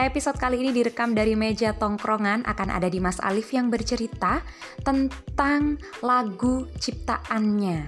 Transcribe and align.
Episode 0.00 0.40
kali 0.40 0.64
ini 0.64 0.72
direkam 0.72 1.12
dari 1.12 1.36
meja 1.36 1.76
tongkrongan 1.76 2.48
akan 2.48 2.72
ada 2.72 2.88
Dimas 2.88 3.20
Alif 3.20 3.52
yang 3.52 3.68
bercerita 3.68 4.40
tentang 4.80 5.76
lagu 6.00 6.64
ciptaannya. 6.80 7.84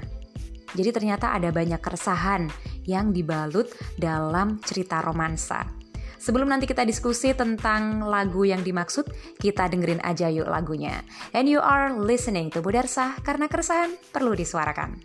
Jadi 0.76 0.90
ternyata 0.92 1.32
ada 1.32 1.48
banyak 1.48 1.80
keresahan 1.80 2.52
yang 2.84 3.16
dibalut 3.16 3.72
dalam 3.96 4.60
cerita 4.60 5.00
romansa. 5.00 5.64
Sebelum 6.20 6.52
nanti 6.52 6.68
kita 6.68 6.84
diskusi 6.84 7.32
tentang 7.32 8.04
lagu 8.04 8.44
yang 8.44 8.60
dimaksud, 8.60 9.08
kita 9.40 9.72
dengerin 9.72 10.04
aja 10.04 10.28
yuk 10.28 10.52
lagunya. 10.52 11.00
And 11.32 11.48
you 11.48 11.64
are 11.64 11.96
listening 11.96 12.52
to 12.52 12.60
Budarsah 12.60 13.24
karena 13.24 13.48
keresahan 13.48 13.96
perlu 14.12 14.36
disuarakan. 14.36 15.00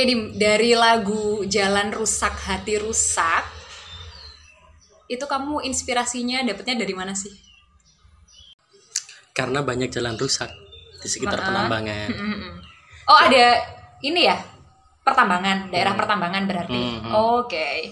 Oke, 0.00 0.08
Dim, 0.08 0.32
dari 0.32 0.72
lagu 0.72 1.44
Jalan 1.44 1.92
Rusak 1.92 2.32
Hati 2.32 2.80
Rusak, 2.80 3.44
itu 5.12 5.20
kamu 5.28 5.60
inspirasinya 5.60 6.40
dapetnya 6.40 6.80
dari 6.80 6.96
mana 6.96 7.12
sih? 7.12 7.50
karena 9.40 9.64
banyak 9.64 9.88
jalan 9.88 10.20
rusak 10.20 10.52
di 11.00 11.08
sekitar 11.08 11.40
Maaf. 11.40 11.48
penambangan. 11.48 12.08
Oh, 13.08 13.18
ada 13.18 13.56
ini 14.04 14.28
ya? 14.28 14.36
Pertambangan, 15.00 15.72
daerah 15.72 15.96
pertambangan 15.96 16.44
berarti. 16.44 16.76
Hmm, 16.76 17.00
hmm. 17.08 17.12
Oke. 17.40 17.88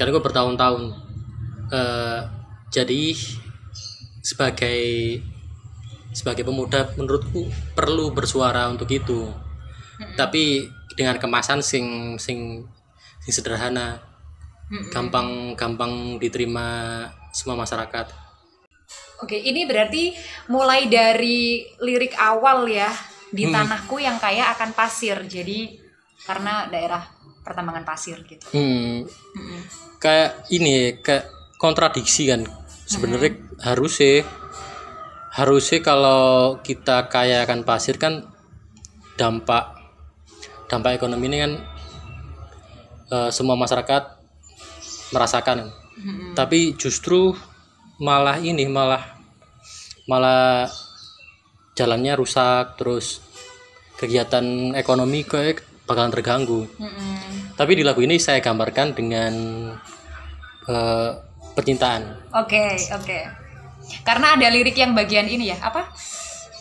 Karena 0.00 0.10
gue 0.16 0.24
bertahun-tahun 0.24 0.82
eh, 1.68 2.20
jadi 2.72 3.02
sebagai 4.24 4.80
sebagai 6.10 6.42
pemuda 6.42 6.90
menurutku 6.96 7.46
perlu 7.76 8.10
bersuara 8.10 8.72
untuk 8.72 8.88
itu. 8.88 9.28
Tapi 10.16 10.64
dengan 11.00 11.16
kemasan 11.16 11.64
sing 11.64 12.20
sing 12.20 12.68
sing 13.24 13.32
sederhana, 13.32 14.04
gampang 14.92 15.56
gampang 15.56 16.20
diterima 16.20 17.08
semua 17.32 17.56
masyarakat. 17.56 18.12
Oke, 19.24 19.36
ini 19.36 19.64
berarti 19.64 20.12
mulai 20.52 20.88
dari 20.92 21.64
lirik 21.80 22.12
awal 22.20 22.68
ya 22.68 22.92
di 23.32 23.48
Hmm. 23.48 23.52
tanahku 23.56 23.96
yang 23.96 24.20
kaya 24.20 24.52
akan 24.52 24.76
pasir. 24.76 25.16
Jadi 25.24 25.80
karena 26.28 26.68
daerah 26.68 27.00
pertambangan 27.40 27.84
pasir 27.88 28.20
gitu. 28.28 28.44
Hmm, 28.52 29.08
Mm-mm. 29.08 29.60
kayak 29.96 30.44
ini 30.52 31.00
kayak 31.00 31.32
kontradiksi 31.56 32.28
kan 32.28 32.44
sebenarnya 32.84 33.40
harus 33.64 33.96
sih 34.00 34.20
harusnya 35.32 35.80
kalau 35.80 36.60
kita 36.60 37.08
kaya 37.08 37.44
akan 37.48 37.64
pasir 37.64 37.96
kan 37.96 38.28
dampak 39.16 39.79
dampak 40.70 40.94
ekonomi 40.96 41.26
ini 41.26 41.38
kan 41.42 41.52
eh, 43.10 43.30
semua 43.34 43.58
masyarakat 43.58 44.02
merasakan 45.10 45.74
Mm-mm. 45.98 46.32
tapi 46.38 46.78
justru 46.78 47.34
malah 47.98 48.38
ini 48.38 48.64
malah 48.70 49.18
malah 50.06 50.70
jalannya 51.74 52.14
rusak 52.14 52.78
terus 52.78 53.20
kegiatan 53.98 54.72
ekonomi 54.78 55.26
kayak 55.26 55.66
bakalan 55.84 56.14
terganggu 56.14 56.70
Mm-mm. 56.78 57.52
tapi 57.58 57.74
di 57.74 57.82
lagu 57.82 58.00
ini 58.00 58.16
saya 58.22 58.38
gambarkan 58.38 58.94
dengan 58.94 59.32
eh, 60.70 61.10
percintaan. 61.50 62.30
Oke, 62.40 62.78
oke. 62.94 63.18
Karena 64.06 64.38
ada 64.38 64.46
lirik 64.48 64.78
yang 64.78 64.94
bagian 64.94 65.26
ini 65.26 65.50
ya, 65.50 65.58
apa? 65.58 65.90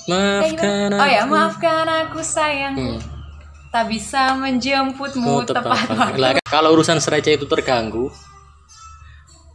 Maafkan 0.09 0.97
Oh 0.97 1.05
ya, 1.07 1.23
aku. 1.23 1.31
maafkan 1.31 1.85
aku 1.85 2.19
sayang. 2.25 2.73
Hmm. 2.73 2.97
Tak 3.69 3.85
bisa 3.85 4.33
menjemputmu 4.33 5.45
tepat 5.45 5.85
waktu. 5.93 6.17
Lah, 6.17 6.31
kalau 6.41 6.73
urusan 6.73 6.97
serece 6.97 7.37
itu 7.37 7.45
terganggu, 7.45 8.09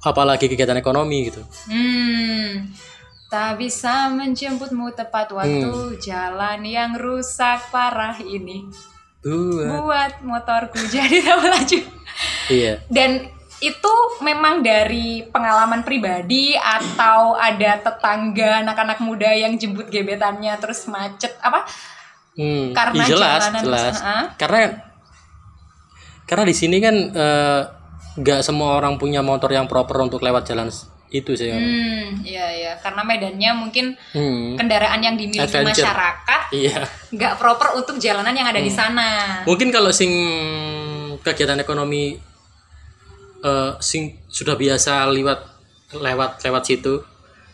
apalagi 0.01 0.47
kegiatan 0.47 0.79
ekonomi 0.79 1.33
gitu. 1.33 1.43
Hmm. 1.67 2.71
Tak 3.27 3.59
bisa 3.59 4.07
menjemputmu 4.09 4.95
tepat 4.95 5.35
waktu 5.35 5.67
Hmm. 5.67 5.99
jalan 5.99 6.61
yang 6.63 6.95
rusak 6.95 7.67
parah 7.69 8.15
ini. 8.23 8.71
Buat. 9.25 9.67
Buat 9.67 10.13
motorku 10.23 10.79
jadi 10.87 11.19
tak 11.27 11.37
melaju. 11.43 11.79
Iya. 12.47 12.73
Dan 12.87 13.27
itu 13.59 13.95
memang 14.21 14.61
dari 14.61 15.25
pengalaman 15.25 15.83
pribadi 15.83 16.53
atau 16.55 17.33
ada 17.33 17.81
tetangga 17.81 18.61
anak-anak 18.61 19.01
muda 19.01 19.33
yang 19.33 19.57
jemput 19.57 19.89
gebetannya 19.89 20.53
terus 20.61 20.85
macet 20.87 21.35
apa? 21.41 21.65
Hmm, 22.35 22.75
Karena 22.75 22.99
iya, 22.99 23.09
jelas, 23.09 23.41
jalanan 23.45 23.63
jelas. 23.63 23.95
sana. 23.97 24.17
Karena 24.35 24.59
karena 26.25 26.45
di 26.45 26.55
sini 26.57 26.77
kan 26.79 26.97
eh, 27.09 27.61
nggak 28.15 28.41
semua 28.41 28.75
orang 28.75 28.97
punya 28.97 29.21
motor 29.21 29.49
yang 29.49 29.67
proper 29.67 30.01
untuk 30.01 30.19
lewat 30.19 30.43
jalan 30.45 30.67
itu 31.09 31.31
sih. 31.33 31.47
Hmm, 31.47 32.27
iya 32.27 32.47
iya, 32.51 32.73
karena 32.77 33.07
medannya 33.07 33.51
mungkin 33.55 33.95
Hmm, 34.11 34.57
kendaraan 34.57 34.99
yang 34.99 35.15
dimiliki 35.15 35.47
Adventure. 35.47 35.87
masyarakat 35.87 36.41
Iya. 36.51 36.83
nggak 37.13 37.35
proper 37.37 37.79
untuk 37.79 37.97
jalanan 37.97 38.35
yang 38.35 38.47
ada 38.47 38.59
di 38.59 38.67
Hmm. 38.67 38.79
sana. 38.81 39.09
Mungkin 39.45 39.71
kalau 39.71 39.91
sing 39.91 40.11
kegiatan 41.21 41.57
ekonomi 41.57 42.19
eh, 43.41 43.73
sing 43.79 44.03
sudah 44.27 44.55
biasa 44.55 45.07
lewat 45.07 45.39
lewat 45.95 46.43
lewat 46.43 46.63
situ 46.65 47.05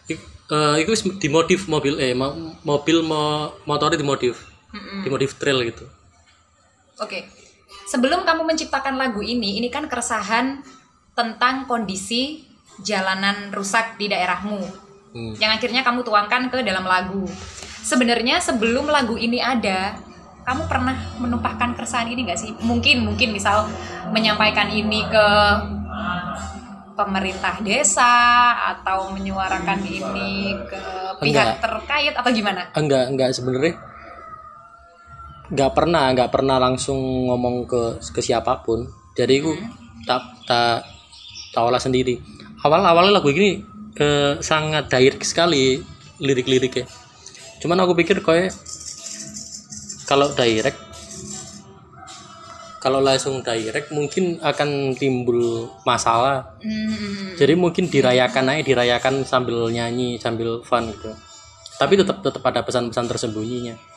I- 0.06 0.16
eh, 0.48 0.76
itu 0.80 0.92
dimodif 1.18 1.66
mobil 1.66 1.98
eh 1.98 2.14
mo- 2.14 2.32
mobil 2.62 3.02
mo, 3.02 3.50
motornya 3.64 3.98
dimodif 3.98 4.38
dimodif 5.02 5.34
trail 5.40 5.60
gitu 5.66 5.84
Oke. 7.00 7.24
Sebelum 7.88 8.28
kamu 8.28 8.44
menciptakan 8.44 9.00
lagu 9.00 9.24
ini, 9.24 9.56
ini 9.56 9.72
kan 9.72 9.88
keresahan 9.88 10.60
tentang 11.16 11.64
kondisi 11.64 12.44
jalanan 12.84 13.50
rusak 13.50 13.96
di 13.96 14.06
daerahmu. 14.06 14.60
Hmm. 15.10 15.34
Yang 15.40 15.50
akhirnya 15.58 15.82
kamu 15.82 16.04
tuangkan 16.06 16.52
ke 16.52 16.60
dalam 16.62 16.84
lagu. 16.84 17.24
Sebenarnya 17.80 18.38
sebelum 18.38 18.86
lagu 18.86 19.16
ini 19.16 19.40
ada, 19.40 19.96
kamu 20.44 20.68
pernah 20.68 20.94
menumpahkan 21.18 21.72
keresahan 21.74 22.12
ini 22.12 22.28
gak 22.28 22.38
sih? 22.38 22.52
Mungkin, 22.62 23.02
mungkin 23.02 23.32
misal 23.32 23.66
menyampaikan 24.12 24.68
ini 24.68 25.00
ke 25.08 25.26
pemerintah 26.94 27.56
desa 27.64 28.12
atau 28.76 29.08
menyuarakan 29.16 29.80
ini 29.88 30.52
ke 30.68 30.82
pihak 31.16 31.56
Enggak. 31.56 31.64
terkait 31.64 32.12
atau 32.12 32.28
gimana? 32.28 32.68
enggak 32.76 33.08
enggak 33.08 33.32
sebenarnya 33.32 33.72
nggak 35.50 35.70
pernah 35.74 36.14
nggak 36.14 36.30
pernah 36.30 36.62
langsung 36.62 37.26
ngomong 37.26 37.66
ke 37.66 37.82
ke 38.14 38.20
siapa 38.22 38.62
pun. 38.62 38.86
Jadi 39.18 39.42
aku 39.42 39.52
tak 40.06 40.22
tak 40.46 40.86
tak 41.50 41.62
olah 41.66 41.82
sendiri. 41.82 42.22
Awal 42.62 42.86
awalnya 42.86 43.18
lagu 43.18 43.34
ini 43.34 43.58
eh, 43.98 44.38
sangat 44.38 44.86
direct 44.86 45.26
sekali 45.26 45.82
lirik-liriknya. 46.22 46.86
Cuman 47.58 47.82
aku 47.82 47.98
pikir 47.98 48.22
kayak 48.22 48.54
kalau 50.06 50.30
direct 50.38 50.78
kalau 52.80 53.04
langsung 53.04 53.44
direct 53.44 53.92
mungkin 53.92 54.40
akan 54.40 54.96
timbul 54.96 55.68
masalah. 55.84 56.56
Hmm, 56.62 57.36
jadi 57.36 57.52
mungkin 57.58 57.90
dirayakan 57.90 58.56
aja 58.56 58.62
dirayakan 58.64 59.26
sambil 59.26 59.68
nyanyi 59.68 60.16
sambil 60.16 60.62
fun 60.62 60.88
gitu. 60.88 61.12
Tapi 61.76 61.98
tetap 61.98 62.22
tetap 62.24 62.40
ada 62.44 62.64
pesan-pesan 62.64 63.08
tersembunyinya 63.10 63.89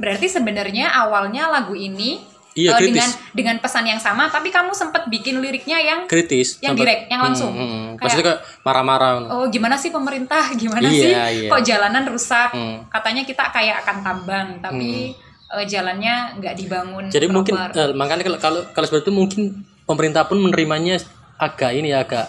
Berarti 0.00 0.26
sebenarnya 0.26 0.88
awalnya 0.90 1.46
lagu 1.46 1.72
ini 1.72 2.24
Iya, 2.50 2.74
kritis. 2.74 2.90
dengan 2.90 3.10
dengan 3.30 3.56
pesan 3.60 3.84
yang 3.84 4.00
sama, 4.00 4.26
tapi 4.26 4.50
kamu 4.50 4.74
sempat 4.74 5.06
bikin 5.06 5.38
liriknya 5.38 5.78
yang 5.78 6.00
kritis 6.04 6.58
Yang 6.58 6.66
sampai- 6.66 6.82
direct, 6.82 7.02
yang 7.06 7.20
langsung. 7.22 7.52
Hmm, 7.52 7.62
hmm. 7.62 7.70
Kayak- 7.70 8.00
maksudnya 8.00 8.24
kayak 8.26 8.40
marah-marah 8.60 9.12
oh 9.30 9.46
gimana 9.46 9.76
sih 9.76 9.88
pemerintah, 9.88 10.42
gimana 10.58 10.88
Iya, 10.88 10.98
sih 10.98 11.12
iya. 11.38 11.48
kok 11.48 11.62
jalanan 11.62 12.04
rusak? 12.04 12.50
Hmm. 12.50 12.90
Katanya 12.90 13.22
kita 13.22 13.44
kayak 13.50 13.86
akan 13.86 13.96
tambang, 14.02 14.48
tapi 14.58 15.14
eh, 15.46 15.64
jalannya 15.64 16.14
nggak 16.38 16.54
dibangun. 16.56 17.04
jadi 17.06 17.26
mungkin 17.28 17.54
proper. 17.54 17.70
eh, 17.76 17.90
makanya 17.92 18.22
kalau 18.24 18.38
kalau 18.40 18.60
kalau 18.68 18.86
seperti 18.88 19.04
itu 19.04 19.14
mungkin 19.14 19.42
pemerintah 19.84 20.22
pun 20.24 20.38
menerimanya 20.40 20.98
agak 21.36 21.70
ini 21.70 21.90
ya 21.90 22.02
agak 22.02 22.26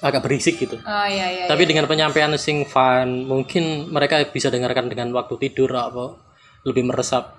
agak 0.00 0.22
berisik 0.22 0.56
gitu 0.56 0.74
Oh 0.76 1.06
iya 1.06 1.26
iya. 1.28 1.44
tapi 1.44 1.62
iya. 1.62 1.68
dengan 1.68 1.84
penyampaian 1.84 2.32
sing 2.34 2.64
fun 2.64 3.26
mungkin 3.26 3.84
mereka 3.86 4.22
bisa 4.24 4.48
dengarkan 4.48 4.86
dengan 4.86 5.12
waktu 5.12 5.36
tidur 5.38 5.68
apa 5.70 6.16
lebih 6.62 6.84
meresap 6.84 7.34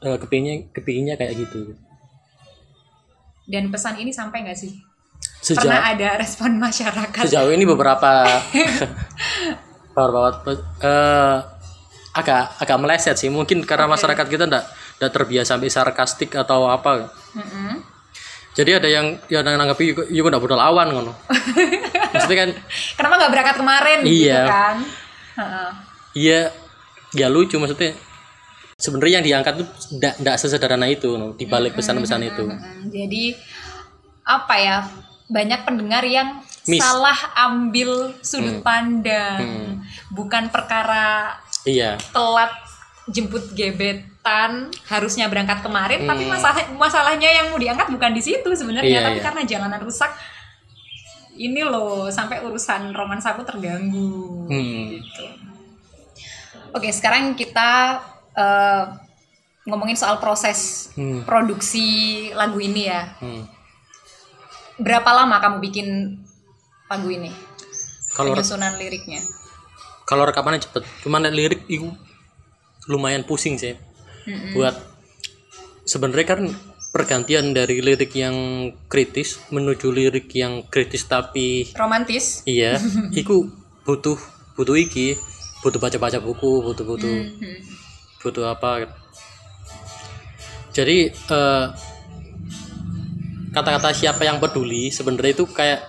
eh, 0.00 0.16
kepingnya 0.16 0.68
kepingnya 0.70 1.14
kayak 1.14 1.34
gitu 1.38 1.72
Dan 3.46 3.70
pesan 3.70 3.96
ini 3.96 4.10
sampai 4.10 4.42
nggak 4.42 4.58
sih? 4.58 4.74
sejauh 5.38 5.62
Pernah 5.62 5.94
ada 5.94 6.08
respon 6.18 6.58
masyarakat? 6.58 7.22
sejauh 7.22 7.48
ini 7.48 7.62
beberapa 7.62 8.26
beberapa 9.96 10.50
eh, 10.82 11.36
agak 12.12 12.42
agak 12.58 12.78
meleset 12.80 13.16
sih 13.16 13.28
mungkin 13.28 13.62
karena 13.62 13.86
masyarakat 13.86 14.26
kita 14.26 14.44
enggak 14.44 14.64
enggak 14.98 15.12
terbiasa 15.12 15.54
sampai 15.54 15.68
sarkastik 15.68 16.30
atau 16.32 16.66
apa 16.66 17.12
Mm-mm. 17.32 17.80
jadi 18.52 18.80
ada 18.80 18.88
yang 18.88 19.20
yang 19.28 19.44
nanggapi 19.44 19.92
yuk 19.92 20.08
yuk 20.10 20.26
enggak 20.26 20.42
budal 20.42 20.58
awan 20.58 20.88
ngono 20.90 21.12
maksudnya 22.12 22.38
kan 22.42 22.50
Kenapa 22.96 23.14
nggak 23.16 23.32
berangkat 23.32 23.56
kemarin? 23.56 23.98
Gitu 24.02 24.24
Iya. 24.26 24.42
kan? 24.48 24.76
Heeh. 25.36 25.68
iya 26.16 26.40
ya 27.16 27.26
lucu 27.26 27.56
maksudnya 27.56 27.96
sebenarnya 28.76 29.18
yang 29.18 29.24
diangkat 29.24 29.54
tuh 29.56 29.68
enggak 30.20 30.36
sesederhana 30.36 30.86
itu 30.86 31.08
no, 31.16 31.32
di 31.32 31.48
balik 31.48 31.72
pesan-pesan 31.74 32.20
itu 32.22 32.44
Mm, 32.44 32.92
Jadi 32.92 33.24
apa 34.22 34.54
ya? 34.56 34.76
Banyak 35.26 35.64
pendengar 35.64 36.04
yang 36.04 36.38
Miss. 36.66 36.78
Hmm. 36.78 36.82
salah 36.82 37.18
ambil 37.48 38.14
sudut 38.20 38.58
pandang, 38.60 39.78
bukan 40.10 40.50
perkara 40.50 41.34
iya 41.62 41.94
telat 42.10 42.50
jemput 43.06 43.54
gebetan 43.54 44.66
harusnya 44.84 45.26
berangkat 45.26 45.62
kemarin, 45.62 46.02
tapi 46.04 46.26
Hmm. 46.26 46.34
masalah 46.34 46.58
masalahnya 46.74 47.30
yang 47.32 47.50
mau 47.50 47.58
diangkat 47.58 47.86
bukan 47.86 48.10
di 48.10 48.22
situ 48.22 48.50
sebenarnya, 48.50 48.98
Iya, 48.98 49.02
tapi 49.02 49.18
iya. 49.18 49.24
karena 49.24 49.42
jalanan 49.42 49.80
rusak. 49.80 50.10
Ini 51.36 51.62
loh 51.62 52.08
sampai 52.08 52.40
urusan 52.40 52.90
romansaku 52.90 53.44
terganggu. 53.44 54.46
Hmm. 54.48 54.96
Gitu. 54.96 55.22
Oke, 56.76 56.92
sekarang 56.92 57.32
kita 57.32 58.00
eh, 58.32 58.84
ngomongin 59.64 59.96
soal 59.96 60.20
proses 60.20 60.92
Hmm. 60.92 61.24
produksi 61.24 61.86
lagu 62.30 62.60
ini 62.60 62.84
ya. 62.84 63.16
Hmm. 63.16 63.48
Berapa 64.76 65.08
lama 65.14 65.40
kamu 65.40 65.56
bikin 65.62 65.88
lagu 66.86 67.08
ini? 67.08 67.32
kalau 68.12 68.32
Penyusunan 68.32 68.76
liriknya. 68.76 69.20
kalau 70.04 70.24
rekamannya 70.24 70.62
cepet 70.62 70.88
cuman 71.02 71.28
lirik 71.28 71.68
itu 71.68 71.92
lumayan 72.86 73.20
pusing 73.20 73.58
sih 73.58 73.76
buat 74.54 74.72
sebenarnya 75.82 76.26
kan 76.26 76.40
pergantian 76.88 77.52
dari 77.52 77.84
lirik 77.84 78.14
yang 78.14 78.32
kritis 78.86 79.36
menuju 79.50 79.90
lirik 79.90 80.32
yang 80.32 80.64
kritis 80.64 81.04
tapi 81.04 81.68
Romantis. 81.74 82.40
iya 82.44 82.80
itu 83.12 83.52
butuh 83.84 84.16
butuh 84.54 84.78
iki 84.78 85.18
butuh 85.66 85.82
baca 85.82 85.98
baca 85.98 86.18
buku 86.20 86.62
butuh 86.62 86.84
butuh 86.86 87.10
Hmm. 87.10 87.58
butuh 88.22 88.44
apa 88.46 88.86
jadi 90.70 91.10
eh, 91.10 91.64
kata-kata 93.50 93.90
siapa 93.90 94.22
yang 94.22 94.38
peduli 94.38 94.88
sebenarnya 94.88 95.32
itu 95.32 95.44
kayak 95.48 95.80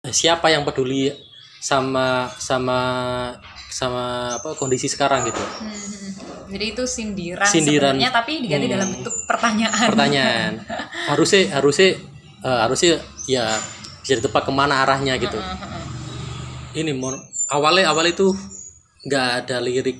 eh, 0.00 0.14
siapa 0.14 0.48
yang 0.48 0.62
peduli 0.62 1.12
sama 1.60 2.32
sama 2.32 2.78
sama 3.68 4.04
apa 4.40 4.56
kondisi 4.56 4.88
sekarang 4.88 5.28
gitu 5.28 5.42
Hmm. 5.60 5.68
Jadi 6.50 6.74
itu 6.74 6.82
sindiran, 6.82 7.46
Sindiran. 7.46 7.94
sebenarnya 7.94 8.10
tapi 8.10 8.42
diganti 8.42 8.66
Hmm. 8.66 8.74
dalam 8.74 8.88
bentuk 8.90 9.14
pertanyaan. 9.24 9.86
pertanyaan 9.86 10.52
harusnya 11.12 11.42
harusnya 11.52 11.90
eh, 12.40 12.58
harusnya 12.64 12.90
ya 13.26 13.44
bisa 14.00 14.16
ditebak 14.18 14.42
ke 14.42 14.50
mana 14.50 14.82
arahnya 14.82 15.14
gitu 15.14 15.36
ini 16.72 16.90
mau 16.90 17.12
awalnya 17.46 17.86
awal 17.86 18.06
itu 18.06 18.32
nggak 19.00 19.26
ada 19.44 19.56
lirik 19.58 19.98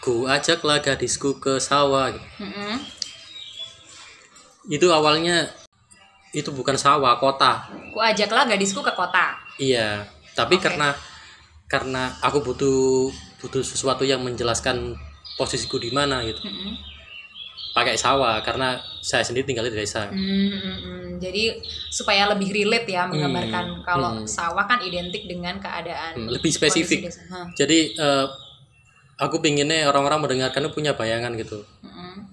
ku 0.00 0.24
ajaklah 0.24 0.80
gadisku 0.80 1.36
ke 1.36 1.56
sawah 1.58 2.12
gitu. 2.12 2.24
Mm-mm. 2.40 2.76
itu 4.68 4.86
awalnya 4.88 5.48
itu 6.32 6.48
bukan 6.50 6.74
sawah 6.74 7.16
kota 7.16 7.68
Ku 7.92 8.00
ajaklah 8.00 8.44
gadisku 8.44 8.80
ke 8.80 8.92
kota. 8.92 9.36
iya 9.56 10.02
tapi 10.32 10.58
karena 10.58 10.92
karena 11.68 12.10
aku 12.20 12.42
butuh 12.42 13.08
butuh 13.38 13.60
sesuatu 13.60 14.02
yang 14.02 14.20
menjelaskan 14.20 14.96
posisiku 15.36 15.76
di 15.76 15.88
mana 15.88 16.24
gitu 16.24 16.40
Mm-mm. 16.40 16.72
pakai 17.72 17.96
sawah 17.96 18.40
karena 18.40 18.76
saya 19.00 19.20
sendiri 19.20 19.44
tinggal 19.44 19.68
di 19.68 19.76
desa 19.76 20.08
Jadi 21.16 21.58
supaya 21.88 22.30
lebih 22.30 22.50
relate 22.50 22.88
ya 22.88 23.04
menggambarkan 23.04 23.82
kalau 23.82 24.10
Hmm. 24.14 24.26
sawah 24.26 24.64
kan 24.64 24.80
identik 24.80 25.24
dengan 25.24 25.56
keadaan 25.56 26.12
Hmm, 26.16 26.28
lebih 26.28 26.50
spesifik 26.50 27.08
jadi 27.52 27.78
eh, 27.92 28.26
aku 29.16 29.38
pinginnya 29.38 29.86
orang-orang 29.86 30.20
mendengarkan 30.20 30.66
punya 30.68 30.92
bayangan 30.92 31.34
gitu 31.34 31.62
Mm-mm. 31.80 32.26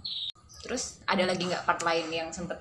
Terus 0.61 1.01
ada 1.03 1.25
lagi 1.25 1.43
nggak 1.43 1.63
part 1.63 1.81
lain 1.81 2.07
yang 2.07 2.29
sempet? 2.29 2.57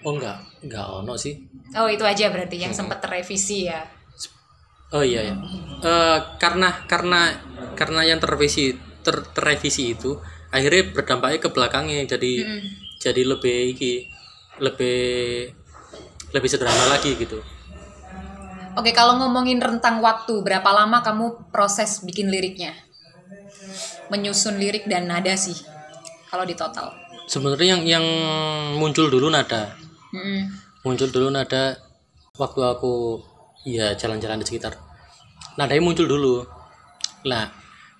oh 0.00 0.12
enggak 0.12 0.36
enggak 0.60 0.84
ono 0.84 1.16
sih 1.16 1.32
Oh 1.72 1.88
itu 1.88 2.04
aja 2.04 2.28
berarti 2.28 2.56
yang 2.56 2.70
sempet 2.70 3.00
terrevisi 3.00 3.66
ya. 3.66 3.80
oh 4.90 5.00
iya 5.00 5.20
ya 5.24 5.34
Eh, 5.82 6.18
karena 6.38 6.84
karena 6.86 7.32
karena 7.74 8.00
yang 8.04 8.16
terrevisi 8.16 8.72
ter, 9.00 9.20
terrevisi 9.32 9.92
itu 9.92 10.16
akhirnya 10.48 10.92
berdampaknya 10.92 11.40
ke 11.42 11.48
belakangnya 11.50 12.04
jadi 12.06 12.32
Mm. 12.40 12.60
jadi 12.96 13.22
lebih 13.26 13.76
iki 13.76 14.06
lebih 14.58 15.50
lebih 16.30 16.48
sederhana 16.50 16.86
lagi 16.90 17.14
gitu 17.14 17.38
Oke 18.74 18.90
kalau 18.90 19.14
ngomongin 19.22 19.62
rentang 19.62 20.02
waktu 20.02 20.42
berapa 20.42 20.66
lama 20.66 20.98
kamu 20.98 21.46
proses 21.54 22.02
bikin 22.02 22.26
liriknya? 22.26 22.74
Menyusun 24.10 24.58
lirik 24.58 24.90
dan 24.90 25.06
nada 25.06 25.30
sih 25.34 25.54
kalau 26.26 26.42
di 26.42 26.58
total. 26.58 26.90
sebenarnya 27.24 27.78
yang 27.78 27.82
yang 27.86 28.06
muncul 28.76 29.06
dulu 29.06 29.30
nada 29.30 29.72
Mm-mm. 30.10 30.50
muncul 30.82 31.08
dulu 31.08 31.30
nada 31.30 31.78
waktu 32.36 32.60
aku 32.60 33.16
ya 33.64 33.94
jalan-jalan 33.96 34.42
di 34.42 34.44
sekitar 34.44 34.76
nadanya 35.56 35.80
muncul 35.80 36.04
dulu 36.04 36.44
nah 37.24 37.48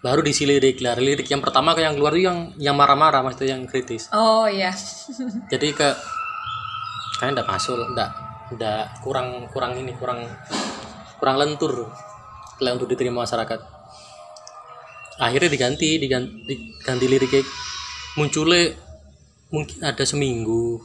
baru 0.03 0.21
diisi 0.21 0.45
lirik 0.45 0.83
lah 0.85 0.99
lirik 1.01 1.25
yang 1.25 1.41
pertama 1.41 1.73
yang 1.79 1.97
keluar 1.97 2.13
itu 2.13 2.29
yang 2.29 2.39
yang 2.61 2.77
marah-marah 2.77 3.25
maksudnya 3.25 3.57
yang 3.57 3.65
kritis 3.65 4.11
Oh 4.13 4.45
iya. 4.45 4.75
jadi 5.49 5.73
ke 5.73 5.89
kayak 7.25 7.41
ndak 7.41 7.49
masuk 7.49 7.81
ndak 7.97 8.11
ndak 8.53 9.01
kurang 9.01 9.49
kurang 9.49 9.81
ini 9.81 9.97
kurang 9.97 10.29
kurang 11.17 11.41
lentur. 11.41 11.89
Lah 12.61 12.71
untuk 12.77 12.93
diterima 12.93 13.25
masyarakat. 13.25 13.61
Akhirnya 15.25 15.49
diganti 15.49 15.97
diganti, 15.97 16.37
diganti 16.45 17.07
liriknya. 17.09 17.41
Munculnya 18.21 18.77
mungkin 19.49 19.79
ada 19.81 20.05
seminggu 20.05 20.85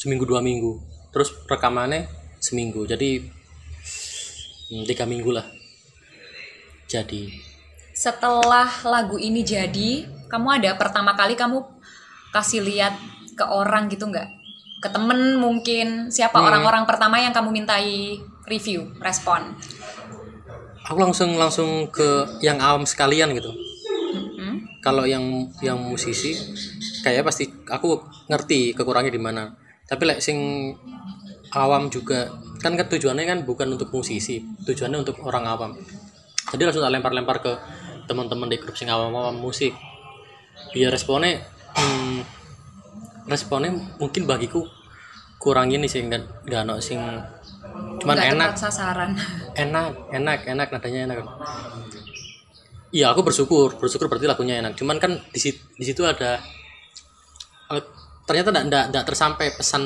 seminggu 0.00 0.24
dua 0.24 0.40
minggu. 0.40 0.80
Terus 1.12 1.28
rekamannya 1.44 2.08
seminggu 2.40 2.88
jadi 2.88 3.20
hmm, 4.72 4.88
tiga 4.88 5.04
minggu 5.04 5.28
lah. 5.28 5.44
Jadi. 6.88 7.52
Setelah 7.94 8.66
lagu 8.82 9.20
ini 9.22 9.46
jadi, 9.46 10.02
kamu 10.26 10.58
ada 10.58 10.74
pertama 10.74 11.14
kali 11.14 11.38
kamu 11.38 11.62
kasih 12.34 12.58
lihat 12.66 12.98
ke 13.38 13.46
orang 13.46 13.86
gitu 13.86 14.10
nggak? 14.10 14.43
Ke 14.84 14.92
temen 14.92 15.40
mungkin 15.40 16.12
siapa 16.12 16.36
Hmm. 16.36 16.44
orang-orang 16.44 16.84
pertama 16.84 17.16
yang 17.16 17.32
kamu 17.32 17.48
mintai 17.48 18.20
review, 18.44 18.92
respon? 19.00 19.56
aku 20.84 20.98
langsung 21.00 21.40
langsung 21.40 21.88
ke 21.88 22.28
yang 22.44 22.60
awam 22.60 22.84
sekalian 22.84 23.32
gitu 23.32 23.48
Hmm? 24.36 24.60
kalau 24.84 25.08
yang 25.08 25.48
yang 25.64 25.80
musisi 25.80 26.36
kayak 27.00 27.24
pasti 27.24 27.48
aku 27.64 28.04
ngerti 28.28 28.76
kekurangnya 28.76 29.08
di 29.08 29.22
mana 29.22 29.56
tapi 29.88 30.04
lek 30.04 30.20
sing 30.20 30.36
awam 31.56 31.88
juga 31.88 32.28
kan 32.60 32.76
kan 32.76 32.84
tujuannya 32.84 33.24
kan 33.24 33.38
bukan 33.48 33.72
untuk 33.72 33.88
musisi 33.96 34.44
tujuannya 34.68 35.00
untuk 35.00 35.16
orang 35.24 35.44
awam 35.48 35.70
jadi 36.52 36.68
langsung 36.68 36.84
tak 36.84 36.92
lempar-lempar 36.92 37.40
ke 37.40 37.52
teman-teman 38.04 38.52
di 38.52 38.60
grup 38.60 38.76
sing 38.76 38.92
awam-awam 38.92 39.34
musik 39.40 39.72
biar 40.76 40.92
responnya 40.92 41.40
hmm, 41.80 42.43
responnya 43.24 43.70
mungkin 43.96 44.24
bagiku 44.24 44.64
kurang 45.36 45.68
ini 45.68 45.84
sih 45.84 46.00
nggak 46.00 46.44
nggak 46.44 46.60
ono 46.62 46.76
sing 46.78 47.00
cuman 47.98 48.14
Nggak 48.14 48.30
enak 48.32 48.50
sasaran. 48.54 49.10
enak 49.64 49.92
enak 50.10 50.38
enak 50.46 50.68
nadanya 50.70 51.00
enak 51.06 51.18
iya 52.90 53.10
aku 53.10 53.20
bersyukur 53.22 53.74
bersyukur 53.74 54.06
berarti 54.06 54.24
lagunya 54.24 54.60
enak 54.60 54.72
cuman 54.74 54.96
kan 54.96 55.12
di 55.28 55.40
situ 55.40 55.58
di 55.74 55.84
situ 55.84 56.02
ada 56.02 56.38
eh, 57.70 57.82
ternyata 58.24 58.48
enggak 58.50 58.64
enggak, 58.64 58.84
enggak 58.88 59.04
tersampai 59.04 59.46
pesan 59.52 59.84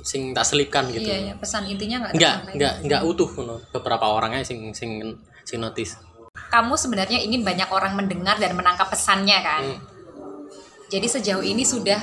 sing 0.00 0.30
tak 0.30 0.46
selipkan 0.46 0.86
gitu 0.88 1.02
Iya, 1.04 1.18
iya, 1.24 1.34
pesan 1.34 1.66
intinya 1.66 1.96
nggak 2.00 2.12
enggak 2.14 2.34
tersampaikan. 2.36 2.54
enggak 2.54 2.74
enggak 2.84 3.00
utuh 3.02 3.28
ngono. 3.32 3.56
beberapa 3.72 4.06
orangnya 4.08 4.42
sing 4.42 4.70
sing 4.72 5.02
sing 5.42 5.58
notice 5.58 5.98
Kamu 6.48 6.78
sebenarnya 6.78 7.18
ingin 7.18 7.42
banyak 7.42 7.66
orang 7.68 7.92
mendengar 7.92 8.38
dan 8.38 8.54
menangkap 8.54 8.86
pesannya 8.88 9.36
kan? 9.42 9.62
Hmm. 9.64 9.78
Jadi 10.88 11.04
sejauh 11.04 11.42
ini 11.42 11.60
sudah 11.60 11.98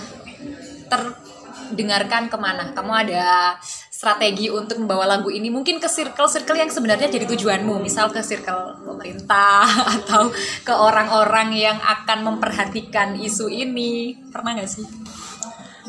terdengarkan 0.88 2.32
ke 2.32 2.38
mana? 2.40 2.72
Kamu 2.72 2.92
ada 2.94 3.56
strategi 3.90 4.52
untuk 4.52 4.84
membawa 4.84 5.18
lagu 5.18 5.32
ini 5.32 5.48
mungkin 5.48 5.80
ke 5.80 5.88
circle-circle 5.88 6.60
yang 6.60 6.72
sebenarnya 6.72 7.08
jadi 7.08 7.26
tujuanmu, 7.26 7.80
misal 7.80 8.12
ke 8.12 8.20
circle 8.22 8.82
pemerintah 8.84 9.66
atau 10.02 10.30
ke 10.62 10.74
orang-orang 10.74 11.56
yang 11.56 11.78
akan 11.80 12.28
memperhatikan 12.34 13.16
isu 13.18 13.50
ini. 13.50 14.16
Pernah 14.30 14.60
nggak 14.60 14.70
sih? 14.70 14.86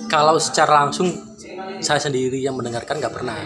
kalau 0.05 0.37
secara 0.37 0.85
langsung 0.85 1.09
saya 1.81 2.01
sendiri 2.01 2.37
yang 2.37 2.53
mendengarkan 2.53 3.01
nggak 3.01 3.15
pernah 3.17 3.41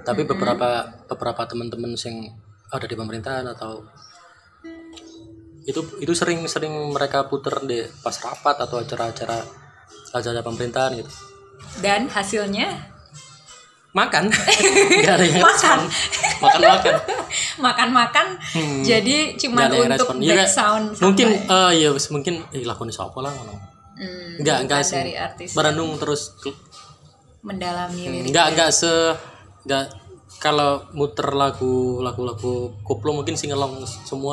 tapi 0.00 0.24
beberapa 0.24 0.88
beberapa 1.04 1.42
teman-teman 1.44 1.92
sing 1.92 2.32
ada 2.72 2.88
di 2.88 2.96
pemerintahan 2.96 3.44
atau 3.52 3.84
itu 5.68 5.80
itu 6.00 6.12
sering-sering 6.16 6.72
mereka 6.90 7.28
puter 7.28 7.52
di 7.68 7.84
pas 8.00 8.16
rapat 8.16 8.64
atau 8.64 8.80
acara-acara 8.80 9.44
acara 10.10 10.40
pemerintahan 10.40 10.98
gitu. 10.98 11.10
Dan 11.78 12.10
hasilnya? 12.10 12.90
Makan. 13.90 14.30
Nggak 15.02 15.14
ada 15.18 15.24
yang 15.26 15.42
Makan. 15.42 15.50
respon. 15.50 15.80
Makan 16.40 16.60
makan. 16.62 16.94
Makan-makan. 17.66 18.26
Hmm. 18.54 18.80
jadi 18.86 19.34
cuma 19.34 19.66
untuk 19.66 19.90
respon. 19.90 20.16
Iya, 20.22 20.34
back 20.38 20.50
sound 20.50 20.84
mungkin 21.02 21.28
sampai- 21.36 21.70
eh 21.70 21.72
ya 21.82 21.88
wis, 21.90 22.06
mungkin 22.08 22.34
eh 22.54 22.62
lakukan 22.62 22.88
siapa 22.88 23.18
lah 23.18 23.34
ngono. 23.34 23.54
Hmm, 24.00 24.40
nggak 24.40 24.58
nggak 24.64 24.80
dari 24.88 25.12
artis. 25.18 25.52
Berandung 25.52 25.98
terus. 25.98 26.38
Mendalami 27.40 28.02
lirik 28.08 28.30
nggak 28.30 28.46
nggak 28.52 28.70
se 28.70 28.92
nggak 29.64 29.84
kalau 30.40 30.84
muter 30.96 31.28
lagu 31.36 32.00
lagu-lagu 32.00 32.72
koplo 32.80 33.10
mungkin 33.12 33.34
singelong 33.36 33.82
semua. 34.06 34.32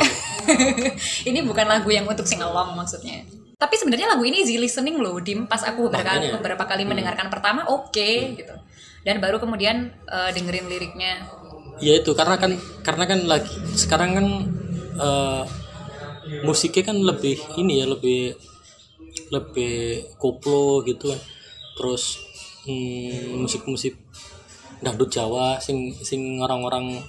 Ini 1.30 1.44
bukan 1.44 1.66
lagu 1.68 1.90
yang 1.92 2.06
untuk 2.08 2.24
sing 2.24 2.40
along 2.40 2.78
maksudnya 2.78 3.26
tapi 3.58 3.74
sebenarnya 3.74 4.14
lagu 4.14 4.22
ini 4.22 4.46
easy 4.46 4.62
listening 4.62 5.02
loh 5.02 5.18
dim. 5.18 5.50
Pas 5.50 5.66
aku 5.66 5.90
beberapa 5.90 6.14
Makanya. 6.14 6.38
beberapa 6.38 6.64
kali 6.70 6.86
mendengarkan 6.86 7.28
pertama 7.34 7.66
oke 7.66 8.38
gitu. 8.38 8.54
Dan 9.02 9.18
baru 9.18 9.42
kemudian 9.42 9.90
eh, 10.06 10.30
dengerin 10.30 10.70
liriknya. 10.70 11.26
Ya 11.82 11.98
itu 11.98 12.14
karena 12.14 12.38
kan 12.38 12.54
karena 12.86 13.04
kan 13.10 13.20
lagi 13.26 13.50
sekarang 13.74 14.12
kan 14.14 14.28
eh, 15.02 15.44
musiknya 16.46 16.94
kan 16.94 16.98
lebih 17.02 17.38
ini 17.58 17.82
ya 17.82 17.86
lebih 17.90 18.38
lebih 19.34 20.06
koplo 20.22 20.86
gitu 20.86 21.10
kan. 21.10 21.20
Terus 21.74 22.22
hmm, 22.70 23.42
musik-musik 23.42 23.98
dangdut 24.86 25.10
Jawa 25.10 25.58
sing 25.58 25.98
sing 26.06 26.38
orang-orang 26.38 27.02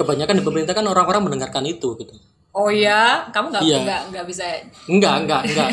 kebanyakan 0.00 0.40
di 0.40 0.44
pemerintah 0.44 0.72
kan 0.72 0.88
orang-orang 0.88 1.28
mendengarkan 1.28 1.68
itu 1.68 2.00
gitu 2.00 2.16
oh 2.54 2.70
ya 2.70 3.26
kamu 3.28 3.50
nggak 3.50 3.62
Iya. 3.62 3.78
nggak 3.82 4.00
nggak 4.08 4.24
bisa 4.24 4.44
enggak 4.86 5.14
enggak 5.20 5.42
enggak 5.44 5.70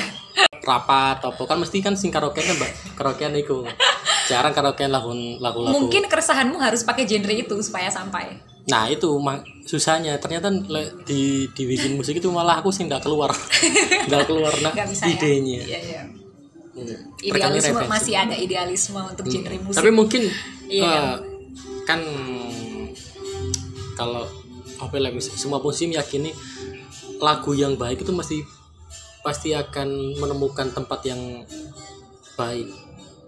rapat 0.61 1.17
apa 1.19 1.41
kan 1.41 1.57
mesti 1.57 1.77
kan 1.79 1.93
sing 1.93 2.07
karaoke 2.07 2.37
kan 2.37 2.53
mbak? 2.53 2.69
Karaokean 2.93 3.33
itu 3.33 3.65
jarang 4.27 4.51
karaokean 4.51 4.89
lagu 4.89 5.09
lagu-lagu. 5.37 5.73
Mungkin 5.75 6.05
keresahanmu 6.05 6.55
harus 6.55 6.81
pakai 6.81 7.03
genre 7.03 7.33
itu 7.33 7.57
supaya 7.59 7.89
sampai. 7.89 8.37
Nah 8.63 8.85
itu 8.85 9.09
susahnya. 9.63 10.15
Ternyata 10.17 10.47
le- 10.47 11.01
di 11.03 11.49
dibikin 11.49 11.97
musik 11.97 12.15
itu 12.15 12.29
malah 12.29 12.61
aku 12.61 12.69
sih 12.69 12.85
nggak 12.85 13.01
keluar. 13.01 13.33
Nggak 14.07 14.23
keluar 14.23 14.53
nah 14.61 14.69
nggak 14.71 14.87
bisa 14.87 15.09
idenya. 15.09 15.61
ya 15.61 15.67
iya, 15.67 15.79
iya. 15.81 16.01
Hmm. 16.71 16.95
idealisme 17.19 17.81
masih 17.83 18.13
ada 18.15 18.33
idealisme 18.33 19.01
untuk 19.01 19.25
genre 19.25 19.57
musik. 19.59 19.81
Tapi 19.81 19.89
mungkin 19.91 20.21
Iya. 20.69 20.87
eh, 20.87 21.15
kan 21.83 21.99
kalau 23.93 24.23
apa 24.77 24.93
ya 24.95 25.09
mis- 25.11 25.33
semua 25.35 25.59
musisi 25.59 25.85
meyakini 25.87 26.31
lagu 27.21 27.53
yang 27.53 27.73
baik 27.75 28.01
itu 28.01 28.11
masih 28.11 28.41
pasti 29.21 29.53
akan 29.53 29.87
menemukan 30.17 30.67
tempat 30.67 30.99
yang 31.05 31.45
baik. 32.33 32.67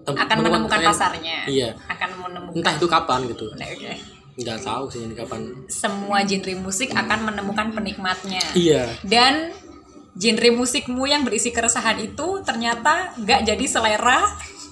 Tem- 0.03 0.19
akan 0.19 0.37
menemukan 0.41 0.67
tren- 0.73 0.89
pasarnya 0.89 1.37
Iya. 1.45 1.69
akan 1.87 2.09
menemukan 2.19 2.59
Entah 2.59 2.73
itu 2.73 2.87
kapan 2.87 3.19
gitu. 3.25 3.45
Oke, 3.47 3.63
oke. 3.71 3.91
Nggak 4.33 4.59
tahu 4.59 4.83
sih 4.89 4.99
ini 5.01 5.13
kapan. 5.13 5.41
semua 5.69 6.17
genre 6.21 6.53
musik 6.57 6.89
akan 6.91 7.19
menemukan 7.23 7.69
penikmatnya 7.71 8.41
Iya. 8.51 8.89
dan 9.01 9.53
genre 10.13 10.49
musikmu 10.51 11.05
yang 11.05 11.21
berisi 11.21 11.49
keresahan 11.49 11.97
itu 11.99 12.41
ternyata 12.41 13.13
nggak 13.15 13.45
jadi 13.45 13.65
selera 13.65 14.25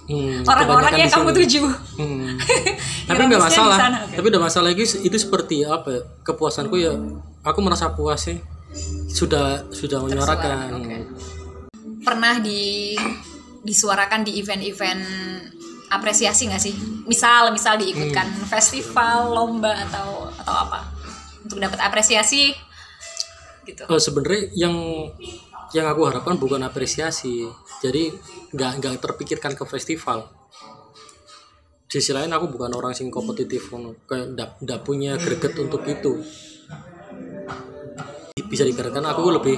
Hmm, 0.03 0.43
orang-orang 0.43 0.91
kebanyakan 0.91 0.99
yang 0.99 1.11
kamu 1.13 1.29
tuju 1.31 1.61
Hmm. 1.95 2.33
tapi 3.07 3.21
nggak 3.23 3.39
masalah 3.39 3.77
sana, 3.79 3.97
oke. 4.03 4.11
tapi 4.11 4.25
udah 4.27 4.41
masalah 4.41 4.65
lagi 4.67 4.83
itu 4.83 5.15
seperti 5.15 5.63
apa 5.63 5.87
ya, 5.87 6.01
kepuasanku 6.21 6.75
ya 6.75 6.91
aku 7.39 7.59
merasa 7.61 7.93
puas 7.93 8.19
sih 8.19 8.35
sudah 9.11 9.67
sudah 9.69 9.99
menyuarakan. 10.01 10.57
oke. 10.79 10.97
pernah 12.01 12.41
di 12.41 12.97
disuarakan 13.61 14.25
di 14.25 14.41
event-event 14.41 15.03
apresiasi 15.93 16.49
nggak 16.49 16.63
sih? 16.63 16.73
Misal 17.05 17.53
misal 17.53 17.77
diikutkan 17.77 18.25
Hmm. 18.25 18.47
festival 18.49 19.35
lomba 19.35 19.75
atau 19.85 20.25
atau 20.33 20.55
apa? 20.55 20.79
Untuk 21.45 21.61
dapat 21.61 21.77
apresiasi 21.83 22.55
gitu. 23.67 23.85
Eh, 23.85 24.01
sebenarnya 24.01 24.49
yang 24.57 24.75
yang 25.71 25.85
aku 25.87 26.09
harapkan 26.09 26.41
bukan 26.41 26.63
apresiasi. 26.65 27.45
Jadi 27.83 28.09
nggak 28.55 28.71
nggak 28.81 28.93
terpikirkan 28.97 29.53
ke 29.53 29.63
festival. 29.69 30.25
Di 31.85 31.99
sisi 31.99 32.15
lain 32.15 32.31
aku 32.31 32.47
bukan 32.47 32.71
orang 32.71 32.95
sing 32.95 33.11
kompetitif 33.11 33.67
kayak 34.07 34.33
ndak 34.63 34.79
punya 34.87 35.19
greget 35.19 35.53
untuk 35.59 35.83
itu 35.83 36.23
bisa 38.51 38.67
dikatakan 38.67 38.99
aku 39.07 39.31
lebih 39.31 39.55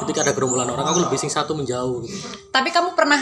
ketika 0.00 0.24
ada 0.24 0.32
gerombolan 0.32 0.72
orang 0.72 0.88
aku 0.88 1.04
lebih 1.04 1.20
sing 1.20 1.28
satu 1.28 1.52
menjauh 1.52 2.00
gitu. 2.08 2.16
Tapi 2.48 2.72
kamu 2.72 2.96
pernah 2.96 3.20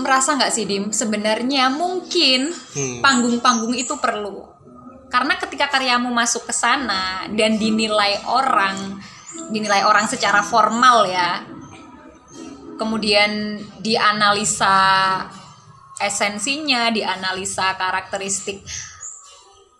merasa 0.00 0.32
nggak 0.34 0.52
sih 0.52 0.64
Dim? 0.64 0.88
Sebenarnya 0.90 1.68
mungkin 1.68 2.48
Hmm. 2.50 3.04
panggung-panggung 3.04 3.76
itu 3.76 3.92
perlu. 4.00 4.48
Karena 5.12 5.38
ketika 5.38 5.70
karyamu 5.70 6.10
masuk 6.10 6.48
ke 6.48 6.54
sana 6.56 7.28
dan 7.30 7.60
dinilai 7.60 8.24
orang, 8.26 8.98
dinilai 9.52 9.86
orang 9.86 10.08
secara 10.10 10.42
formal 10.42 11.06
ya, 11.06 11.46
kemudian 12.76 13.60
dianalisa 13.80 14.76
esensinya, 16.02 16.92
dianalisa 16.92 17.72
karakteristik 17.78 18.60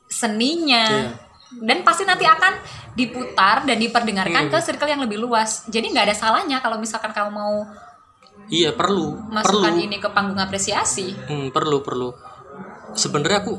seninya, 0.09 0.87
Iya. 0.88 1.25
Dan 1.62 1.87
pasti 1.87 2.03
nanti 2.03 2.26
akan 2.26 2.59
diputar 2.99 3.62
dan 3.62 3.79
diperdengarkan 3.79 4.49
Hmm. 4.49 4.53
ke 4.53 4.59
circle 4.59 4.91
yang 4.91 5.03
lebih 5.03 5.23
luas. 5.23 5.62
Jadi 5.71 5.95
nggak 5.95 6.11
ada 6.11 6.17
salahnya 6.17 6.59
kalau 6.59 6.76
misalkan 6.81 7.15
kamu 7.15 7.31
mau 7.31 7.62
iya 8.50 8.75
perlu 8.75 9.15
masukkan 9.31 9.75
perlu 9.75 9.87
ini 9.87 9.97
ke 10.03 10.09
panggung 10.11 10.38
apresiasi. 10.38 11.15
Hmm, 11.31 11.55
perlu 11.55 11.83
perlu 11.87 12.11
sebenarnya 12.95 13.47
aku 13.47 13.55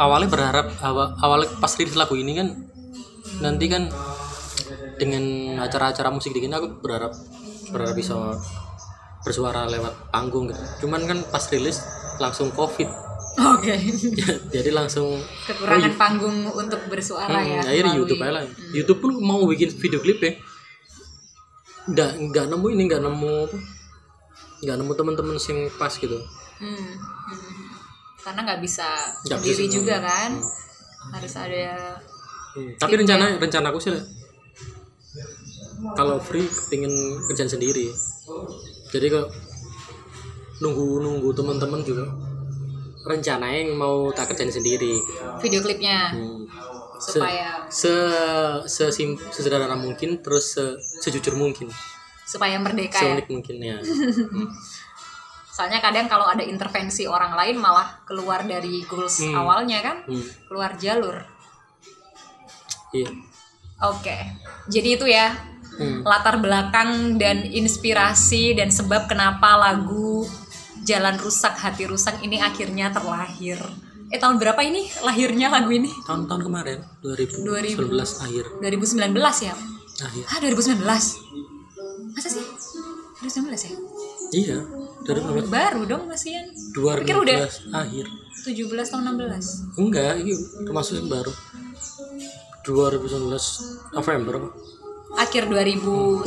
awalnya 0.00 0.28
berharap 0.30 0.66
awal 0.80 1.14
awalnya 1.20 1.48
pas 1.60 1.70
rilis 1.76 1.94
lagu 1.94 2.16
ini 2.18 2.32
kan 2.34 2.48
nanti 3.42 3.66
kan 3.70 3.86
dengan 4.98 5.24
acara-acara 5.60 6.10
musik 6.10 6.34
dingin 6.34 6.54
aku 6.54 6.78
berharap 6.78 7.12
berharap 7.70 7.94
bisa 7.98 8.14
bersuara 9.24 9.66
lewat 9.66 10.12
panggung 10.12 10.48
gitu. 10.52 10.86
Cuman 10.86 11.04
kan 11.08 11.18
pas 11.28 11.42
rilis 11.50 11.80
langsung 12.20 12.52
covid 12.52 12.86
Oke. 13.36 13.74
jadi 14.48 14.70
langsung 14.70 15.18
Kekurangan 15.44 15.92
panggung 15.94 16.46
untuk 16.46 16.78
bersuara 16.86 17.34
ya. 17.36 17.58
Hmm, 17.58 17.66
akhirnya 17.66 17.82
melalui- 17.88 17.98
YouTube 18.00 18.20
aja 18.20 18.32
lah. 18.32 18.44
YouTube 18.70 19.00
pun 19.00 19.12
mau 19.18 19.42
bikin 19.44 19.70
video 19.72 19.98
klip 19.98 20.18
ya. 20.18 20.32
Nggak 21.86 22.10
nggak 22.24 22.44
nemu 22.46 22.66
ini 22.70 22.82
nggak 22.84 23.02
nemu 23.02 23.32
apa? 23.44 23.58
Nggak 24.60 24.76
nemu 24.78 24.92
teman-teman 24.94 25.36
sing 25.36 25.58
pas 25.74 25.90
gitu. 25.92 26.16
Hmm, 26.56 26.70
hmm. 26.70 27.52
Karena 28.20 28.40
nggak 28.42 28.60
bisa 28.60 28.86
Nggak 29.24 29.36
bisa 29.36 29.44
sendiri 29.44 29.56
sendiri. 29.60 29.74
juga 29.74 29.96
kan. 30.00 30.30
Harus 31.10 31.34
ada 31.34 31.66
Hmm, 32.54 32.70
Tapi 32.72 32.94
rencana 32.94 33.34
rencana 33.34 33.66
aku 33.68 33.82
sih 33.82 33.90
kalau 35.92 36.16
free 36.18 36.46
pengen 36.70 36.94
kerjaan 37.26 37.50
sendiri. 37.50 37.90
Jadi 38.88 39.06
kalau 39.10 39.26
nunggu 40.60 41.02
nunggu 41.02 41.34
teman-teman 41.34 41.82
juga 41.82 42.06
rencananya 43.04 43.58
yang 43.60 43.76
mau 43.76 44.08
tak 44.10 44.32
kerjain 44.32 44.48
sendiri. 44.50 44.96
video 45.38 45.60
klipnya 45.60 46.10
Hmm. 46.10 46.48
Se, 46.96 47.18
supaya 47.18 47.60
se, 47.68 47.90
sesim- 48.64 49.20
sesederhana 49.28 49.74
mungkin 49.74 50.18
terus 50.18 50.54
se, 50.54 50.64
sejujur 51.00 51.34
mungkin 51.34 51.68
supaya 52.24 52.56
merdeka 52.56 52.96
ya. 52.96 53.12
seunik 53.12 53.28
mungkin 53.28 53.56
ya 53.58 53.76
Soalnya 55.50 55.78
kadang 55.78 56.08
kalau 56.08 56.24
ada 56.24 56.42
intervensi 56.42 57.04
orang 57.04 57.30
lain 57.32 57.54
malah 57.56 58.02
keluar 58.02 58.42
dari 58.42 58.82
goals 58.82 59.20
Hmm. 59.20 59.36
awalnya 59.36 59.78
kan, 59.80 59.96
Hmm, 60.02 60.26
keluar 60.44 60.74
jalur. 60.74 61.14
iya 62.90 63.10
Oke. 63.80 64.16
Jadi 64.66 64.88
itu 64.92 65.04
ya 65.04 65.34
Hmm. 65.74 66.02
latar 66.02 66.38
belakang 66.38 66.90
dan 67.14 67.42
inspirasi 67.44 68.54
dan 68.54 68.70
sebab 68.70 69.06
kenapa 69.06 69.54
lagu 69.56 70.22
Jalan 70.84 71.16
Rusak 71.16 71.56
Hati 71.56 71.88
Rusak 71.88 72.20
ini 72.20 72.36
akhirnya 72.44 72.92
terlahir. 72.92 73.56
Eh 74.12 74.20
tahun 74.20 74.36
berapa 74.36 74.60
ini 74.60 74.84
lahirnya 75.00 75.48
lagu 75.48 75.72
ini? 75.72 75.88
tahun-tahun 76.04 76.44
kemarin 76.44 76.78
2019 77.00 77.88
akhir 77.96 78.44
2019 78.60 79.16
ya? 79.42 79.54
akhir 80.04 80.24
Ah 80.28 80.38
2019. 80.44 80.84
Masa 82.12 82.28
sih? 82.28 82.44
2019 83.24 83.48
ya? 83.64 83.72
iya 84.36 84.58
2019 85.08 85.48
Baru 85.48 85.82
dong 85.88 86.04
kasihan. 86.06 86.46
2019 86.76 87.00
Pikir 87.00 87.16
udah. 87.16 87.38
akhir 87.72 88.06
17 88.44 88.92
tahun 88.92 89.04
16. 89.16 89.80
enggak 89.80 90.12
ini 90.20 90.32
termasuk 90.68 91.00
yang 91.00 91.08
baru 91.08 91.32
2019 92.68 93.32
November? 93.96 94.34
Akhir 95.16 95.48
2019 95.48 96.24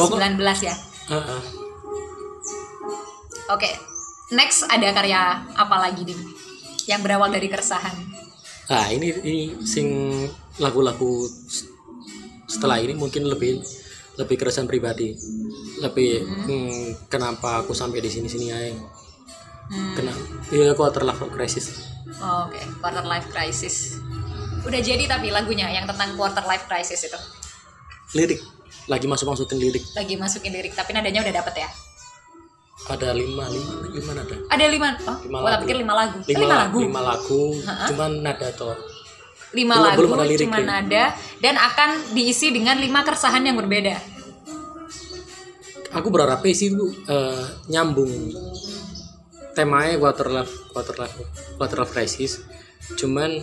ya. 0.66 0.76
Ah, 1.08 1.40
ah. 1.40 1.42
Oke. 3.54 3.87
Next 4.28 4.68
ada 4.68 4.92
karya 4.92 5.22
apa 5.56 5.76
lagi 5.80 6.04
nih? 6.04 6.20
Yang 6.88 7.00
berawal 7.04 7.30
dari 7.32 7.48
keresahan. 7.48 7.96
Nah 8.68 8.88
ini 8.92 9.16
ini 9.24 9.40
sing 9.64 9.88
lagu-lagu 10.60 11.24
setelah 12.48 12.80
ini 12.80 12.96
mungkin 12.96 13.28
lebih 13.28 13.60
lebih 14.18 14.36
keresahan 14.36 14.66
pribadi 14.66 15.14
lebih 15.78 16.26
hmm, 16.26 17.08
kenapa 17.08 17.62
aku 17.62 17.72
sampai 17.72 18.02
di 18.02 18.10
sini 18.10 18.28
sini 18.28 18.48
aja 18.50 18.74
Hmm. 19.68 20.00
kenapa 20.00 20.24
ya 20.48 20.72
aku 20.72 20.80
terlalu 20.96 21.28
krisis 21.28 21.92
Oh, 22.24 22.48
Oke, 22.48 22.56
quarter 22.80 23.04
life 23.04 23.28
crisis. 23.28 24.00
Udah 24.64 24.80
jadi 24.80 25.04
tapi 25.12 25.28
lagunya 25.28 25.68
yang 25.68 25.84
tentang 25.84 26.16
quarter 26.16 26.40
life 26.48 26.64
crisis 26.72 27.04
itu. 27.04 27.20
lirik 28.16 28.40
lagi 28.88 29.12
masuk 29.12 29.28
masukin 29.28 29.60
lirik 29.60 29.84
Lagi 29.92 30.16
masukin 30.16 30.56
lirik 30.56 30.72
tapi 30.72 30.96
nadanya 30.96 31.20
udah 31.20 31.44
dapet 31.44 31.68
ya. 31.68 31.70
Ada 32.88 33.10
lima 33.12 33.44
lima 33.46 33.74
lima 33.90 34.12
nada 34.14 34.36
Ada 34.48 34.66
lima, 34.66 34.88
oh, 35.02 35.18
Lima 35.22 35.40
lagu. 35.42 35.60
pikir 35.62 35.76
lima 35.78 35.94
lagu. 35.94 36.18
Lima, 36.22 36.40
lima 36.40 36.56
lagu. 36.58 36.78
lima 36.82 37.02
lagu 37.04 37.42
cuman 37.86 38.12
nada 38.22 38.48
toh 38.52 38.78
Lima 39.50 39.74
Belum- 39.74 39.86
lagu 39.86 40.00
belum 40.02 40.12
ada 40.14 40.26
lirik, 40.26 40.44
cuma 40.44 40.58
ya. 40.58 40.66
nada 40.66 41.04
dan 41.38 41.56
akan 41.56 41.90
diisi 42.12 42.48
dengan 42.50 42.76
lima 42.76 43.00
keresahan 43.02 43.42
yang 43.42 43.56
berbeda. 43.56 43.96
aku 45.90 46.08
berharap 46.08 46.44
sih 46.46 46.68
itu 46.70 46.84
eh, 47.06 47.44
nyambung 47.68 48.12
temanya 49.52 49.98
water 49.98 50.28
life 50.30 50.52
water 50.72 50.94
life 50.96 51.16
water 51.56 51.78
life 51.80 51.90
crisis 51.90 52.44
cuman 52.94 53.40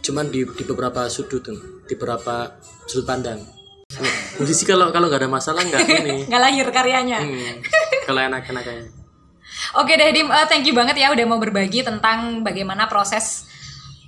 cuman 0.00 0.26
di, 0.26 0.42
di 0.48 0.64
beberapa 0.64 1.06
sudut 1.06 1.40
tuh, 1.42 1.58
di 1.84 1.94
beberapa 1.94 2.56
sudut 2.84 3.06
pandang 3.06 3.38
musisi 4.36 4.64
kalau 4.64 4.88
kalau 4.88 5.06
nggak 5.06 5.20
ada 5.20 5.30
masalah 5.30 5.60
nggak 5.60 5.84
ini 6.00 6.24
Nggak 6.26 6.40
lahir 6.40 6.66
karyanya. 6.66 7.18
hmm, 7.20 7.52
kalau 8.10 8.20
enak-enak 8.26 8.66
aja 8.66 8.90
Oke 9.78 9.98
deh 9.98 10.14
Dim, 10.14 10.30
Eh, 10.30 10.46
thank 10.46 10.66
you 10.66 10.74
banget 10.74 10.98
ya 10.98 11.10
udah 11.10 11.26
mau 11.26 11.42
berbagi 11.42 11.82
tentang 11.82 12.46
bagaimana 12.46 12.86
proses 12.86 13.50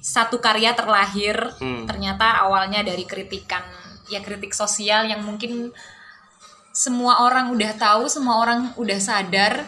satu 0.02 0.38
karya 0.38 0.74
terlahir. 0.74 1.34
Hmm. 1.58 1.86
Ternyata 1.86 2.46
awalnya 2.46 2.82
dari 2.82 3.02
kritikan, 3.06 3.62
ya 4.06 4.22
kritik 4.22 4.54
sosial 4.54 5.06
yang 5.06 5.22
mungkin 5.22 5.70
semua 6.70 7.26
orang 7.26 7.50
udah 7.54 7.74
tahu, 7.74 8.06
semua 8.06 8.42
orang 8.42 8.70
udah 8.78 8.98
sadar. 8.98 9.66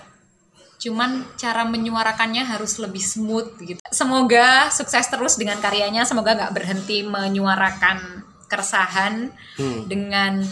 Cuman 0.78 1.26
cara 1.38 1.66
menyuarakannya 1.66 2.46
harus 2.46 2.78
lebih 2.82 3.02
smooth 3.02 3.54
gitu. 3.62 3.80
Semoga 3.90 4.70
sukses 4.70 5.06
terus 5.06 5.38
dengan 5.38 5.58
karyanya, 5.62 6.06
semoga 6.06 6.34
nggak 6.34 6.54
berhenti 6.54 7.06
menyuarakan 7.06 8.26
keresahan 8.50 9.30
hmm, 9.58 9.90
dengan 9.90 10.42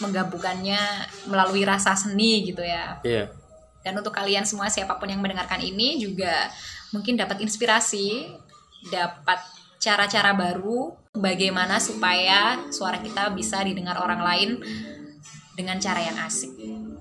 menggabungkannya 0.00 0.80
melalui 1.28 1.68
rasa 1.68 1.92
seni 1.92 2.48
gitu 2.48 2.64
ya. 2.64 2.96
iya 3.04 3.28
Dan 3.82 3.98
untuk 3.98 4.14
kalian 4.14 4.46
semua 4.46 4.70
siapa 4.70 4.94
pun 4.96 5.10
yang 5.10 5.18
mendengarkan 5.18 5.58
ini 5.58 5.98
juga 5.98 6.48
mungkin 6.94 7.18
dapat 7.18 7.42
inspirasi, 7.42 8.30
dapat 8.88 9.42
cara-cara 9.82 10.30
baru 10.32 10.94
bagaimana 11.12 11.82
supaya 11.82 12.62
suara 12.70 13.02
kita 13.02 13.34
bisa 13.34 13.58
didengar 13.66 13.98
orang 13.98 14.22
lain 14.22 14.50
dengan 15.58 15.76
cara 15.82 15.98
yang 15.98 16.16
asik. 16.22 16.54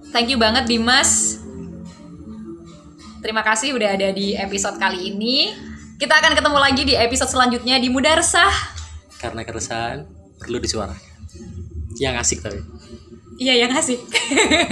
Thank 0.09 0.33
you 0.33 0.41
banget 0.41 0.65
Dimas. 0.65 1.37
Terima 3.21 3.45
kasih 3.45 3.77
udah 3.77 3.93
ada 3.93 4.09
di 4.09 4.33
episode 4.33 4.81
kali 4.81 5.13
ini. 5.13 5.53
Kita 6.01 6.17
akan 6.17 6.33
ketemu 6.33 6.57
lagi 6.57 6.81
di 6.81 6.97
episode 6.97 7.29
selanjutnya 7.29 7.77
di 7.77 7.87
Mudarsah. 7.93 8.81
karena 9.21 9.45
keresahan 9.45 10.09
perlu 10.41 10.57
disuarakan 10.57 10.97
yang 12.01 12.17
asik 12.17 12.41
tapi 12.41 12.57
Iya 13.41 13.65
yang 13.65 13.73
asik. 13.73 13.97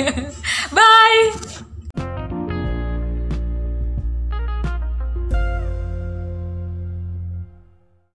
Bye. 0.77 1.68